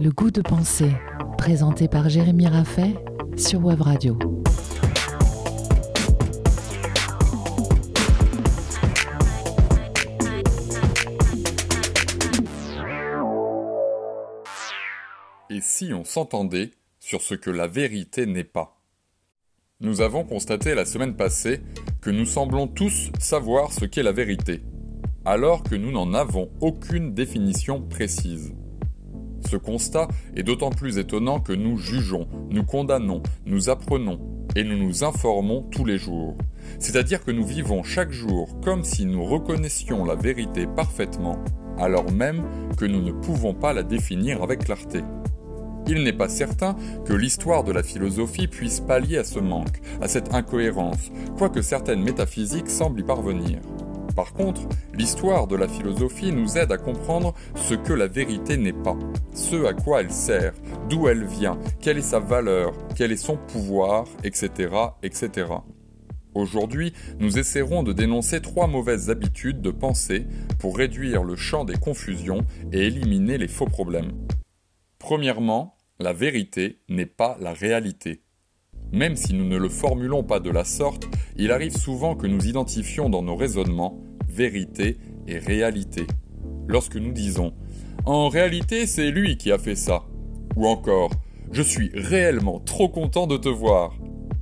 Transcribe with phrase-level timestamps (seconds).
[0.00, 0.90] Le goût de penser,
[1.38, 2.94] présenté par Jérémy Raffet
[3.36, 4.18] sur Web Radio.
[15.50, 18.80] Et si on s'entendait sur ce que la vérité n'est pas?
[19.80, 21.60] Nous avons constaté la semaine passée
[22.00, 24.62] que nous semblons tous savoir ce qu'est la vérité,
[25.24, 28.54] alors que nous n'en avons aucune définition précise.
[29.50, 34.18] Ce constat est d'autant plus étonnant que nous jugeons, nous condamnons, nous apprenons
[34.56, 36.36] et nous nous informons tous les jours.
[36.78, 41.38] C'est-à-dire que nous vivons chaque jour comme si nous reconnaissions la vérité parfaitement,
[41.78, 42.42] alors même
[42.78, 45.00] que nous ne pouvons pas la définir avec clarté.
[45.86, 50.08] Il n'est pas certain que l'histoire de la philosophie puisse pallier à ce manque, à
[50.08, 53.58] cette incohérence, quoique certaines métaphysiques semblent y parvenir.
[54.14, 54.62] Par contre,
[54.94, 58.96] l'histoire de la philosophie nous aide à comprendre ce que la vérité n'est pas,
[59.34, 60.54] ce à quoi elle sert,
[60.88, 64.70] d'où elle vient, quelle est sa valeur, quel est son pouvoir, etc.
[65.02, 65.46] etc.
[66.34, 70.26] Aujourd'hui, nous essaierons de dénoncer trois mauvaises habitudes de pensée
[70.58, 74.12] pour réduire le champ des confusions et éliminer les faux problèmes.
[74.98, 78.22] Premièrement, la vérité n'est pas la réalité.
[78.92, 82.46] Même si nous ne le formulons pas de la sorte, il arrive souvent que nous
[82.46, 84.00] identifions dans nos raisonnements
[84.34, 86.06] vérité et réalité.
[86.66, 87.52] Lorsque nous disons
[88.04, 90.04] En réalité, c'est lui qui a fait ça.
[90.56, 91.10] Ou encore
[91.52, 93.96] Je suis réellement trop content de te voir.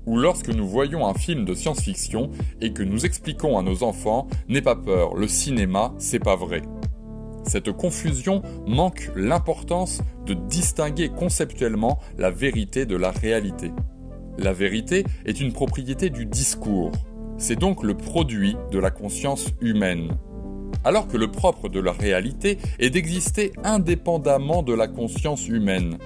[0.07, 4.27] Ou lorsque nous voyons un film de science-fiction et que nous expliquons à nos enfants
[4.49, 6.63] N'aie pas peur, le cinéma, c'est pas vrai.
[7.45, 13.73] Cette confusion manque l'importance de distinguer conceptuellement la vérité de la réalité.
[14.39, 16.93] La vérité est une propriété du discours.
[17.43, 20.13] C'est donc le produit de la conscience humaine.
[20.85, 25.99] Alors que le propre de la réalité est d'exister indépendamment de la conscience humaine.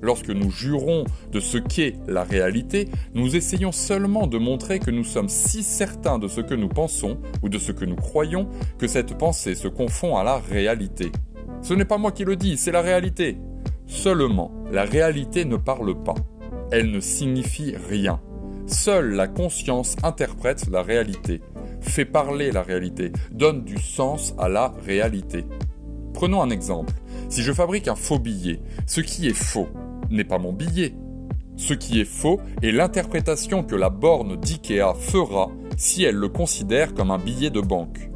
[0.00, 5.04] Lorsque nous jurons de ce qu'est la réalité, nous essayons seulement de montrer que nous
[5.04, 8.86] sommes si certains de ce que nous pensons ou de ce que nous croyons que
[8.86, 11.12] cette pensée se confond à la réalité.
[11.60, 13.36] Ce n'est pas moi qui le dis, c'est la réalité.
[13.86, 16.14] Seulement, la réalité ne parle pas.
[16.72, 18.18] Elle ne signifie rien.
[18.70, 21.42] Seule la conscience interprète la réalité,
[21.80, 25.44] fait parler la réalité, donne du sens à la réalité.
[26.14, 26.94] Prenons un exemple.
[27.28, 29.68] Si je fabrique un faux billet, ce qui est faux
[30.08, 30.94] n'est pas mon billet.
[31.56, 36.94] Ce qui est faux est l'interprétation que la borne d'IKEA fera si elle le considère
[36.94, 38.08] comme un billet de banque.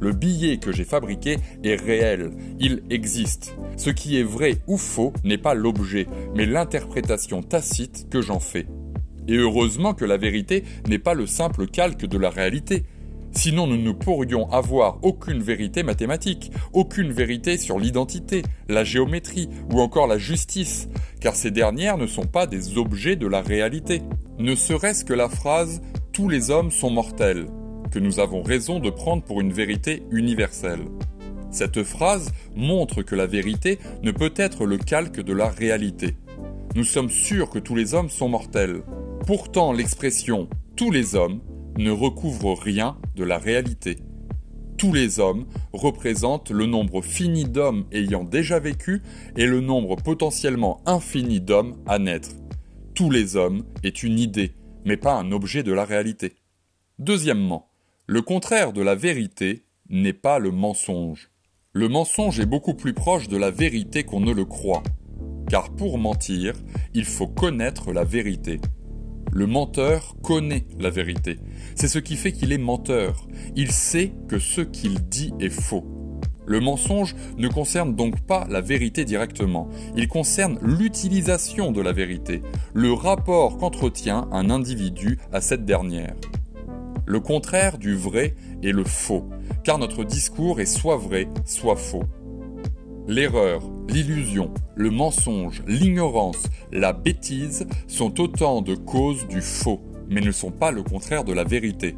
[0.00, 3.54] Le billet que j'ai fabriqué est réel, il existe.
[3.76, 8.66] Ce qui est vrai ou faux n'est pas l'objet, mais l'interprétation tacite que j'en fais.
[9.28, 12.84] Et heureusement que la vérité n'est pas le simple calque de la réalité.
[13.32, 19.80] Sinon, nous ne pourrions avoir aucune vérité mathématique, aucune vérité sur l'identité, la géométrie ou
[19.80, 20.88] encore la justice,
[21.20, 24.02] car ces dernières ne sont pas des objets de la réalité.
[24.38, 25.80] Ne serait-ce que la phrase⁇
[26.12, 27.46] Tous les hommes sont mortels⁇
[27.92, 30.80] que nous avons raison de prendre pour une vérité universelle.
[31.50, 36.16] Cette phrase montre que la vérité ne peut être le calque de la réalité.
[36.74, 38.82] Nous sommes sûrs que tous les hommes sont mortels.
[39.26, 41.40] Pourtant, l'expression tous les hommes
[41.78, 43.98] ne recouvre rien de la réalité.
[44.76, 49.00] Tous les hommes représentent le nombre fini d'hommes ayant déjà vécu
[49.36, 52.30] et le nombre potentiellement infini d'hommes à naître.
[52.94, 56.34] Tous les hommes est une idée, mais pas un objet de la réalité.
[56.98, 57.68] Deuxièmement,
[58.06, 61.30] le contraire de la vérité n'est pas le mensonge.
[61.72, 64.82] Le mensonge est beaucoup plus proche de la vérité qu'on ne le croit.
[65.48, 66.54] Car pour mentir,
[66.92, 68.60] il faut connaître la vérité.
[69.34, 71.38] Le menteur connaît la vérité.
[71.74, 73.26] C'est ce qui fait qu'il est menteur.
[73.56, 75.86] Il sait que ce qu'il dit est faux.
[76.44, 82.42] Le mensonge ne concerne donc pas la vérité directement, il concerne l'utilisation de la vérité,
[82.74, 86.14] le rapport qu'entretient un individu à cette dernière.
[87.06, 89.30] Le contraire du vrai est le faux,
[89.64, 92.04] car notre discours est soit vrai, soit faux.
[93.08, 100.30] L'erreur, l'illusion, le mensonge, l'ignorance, la bêtise sont autant de causes du faux, mais ne
[100.30, 101.96] sont pas le contraire de la vérité.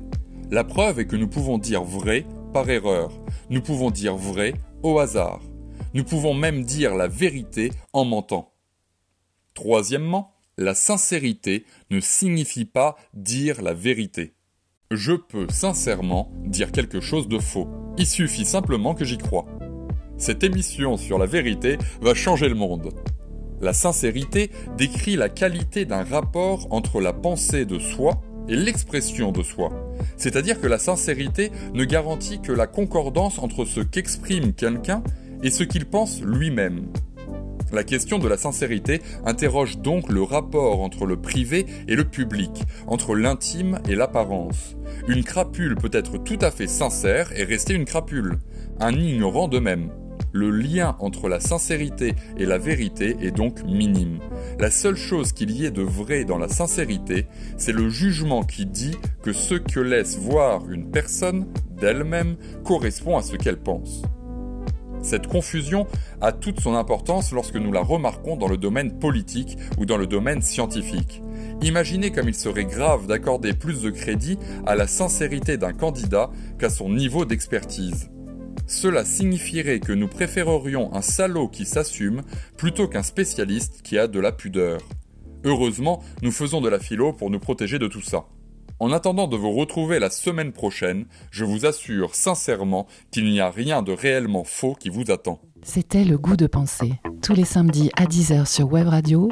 [0.50, 2.24] La preuve est que nous pouvons dire vrai
[2.54, 3.12] par erreur,
[3.50, 5.40] nous pouvons dire vrai au hasard,
[5.92, 8.54] nous pouvons même dire la vérité en mentant.
[9.52, 14.32] Troisièmement, la sincérité ne signifie pas dire la vérité.
[14.90, 17.68] Je peux sincèrement dire quelque chose de faux.
[17.98, 19.46] Il suffit simplement que j'y croie.
[20.16, 22.90] Cette émission sur la vérité va changer le monde.
[23.60, 29.42] La sincérité décrit la qualité d'un rapport entre la pensée de soi et l'expression de
[29.42, 29.72] soi.
[30.16, 35.02] C'est-à-dire que la sincérité ne garantit que la concordance entre ce qu'exprime quelqu'un
[35.42, 36.86] et ce qu'il pense lui-même.
[37.72, 42.62] La question de la sincérité interroge donc le rapport entre le privé et le public,
[42.86, 44.76] entre l'intime et l'apparence.
[45.08, 48.38] Une crapule peut être tout à fait sincère et rester une crapule,
[48.78, 49.90] un ignorant de même.
[50.36, 54.18] Le lien entre la sincérité et la vérité est donc minime.
[54.58, 58.66] La seule chose qu'il y ait de vrai dans la sincérité, c'est le jugement qui
[58.66, 61.46] dit que ce que laisse voir une personne
[61.80, 62.34] d'elle-même
[62.64, 64.02] correspond à ce qu'elle pense.
[65.02, 65.86] Cette confusion
[66.20, 70.08] a toute son importance lorsque nous la remarquons dans le domaine politique ou dans le
[70.08, 71.22] domaine scientifique.
[71.62, 74.36] Imaginez comme il serait grave d'accorder plus de crédit
[74.66, 78.10] à la sincérité d'un candidat qu'à son niveau d'expertise.
[78.66, 82.22] Cela signifierait que nous préférerions un salaud qui s'assume
[82.56, 84.80] plutôt qu'un spécialiste qui a de la pudeur.
[85.44, 88.26] Heureusement, nous faisons de la philo pour nous protéger de tout ça.
[88.80, 93.50] En attendant de vous retrouver la semaine prochaine, je vous assure sincèrement qu'il n'y a
[93.50, 95.40] rien de réellement faux qui vous attend.
[95.62, 99.30] C'était Le Goût de penser, tous les samedis à 10h sur Web Radio,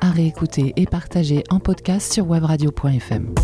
[0.00, 3.34] à réécouter et partager en podcast sur webradio.fm.